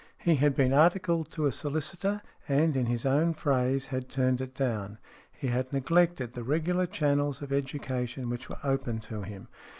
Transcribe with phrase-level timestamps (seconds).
[0.17, 4.55] He had been articled to a solicitor, and, in his own phrase, had turned it
[4.55, 4.97] down.
[5.31, 9.47] He had neglected the regular channels of education which were open to him.